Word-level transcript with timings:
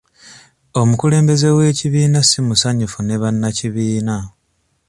Omukulembeze 0.79 1.47
w'ekibiina 1.55 2.19
simusanyufu 2.29 2.99
ne 3.03 3.15
bannakibiina. 3.21 4.15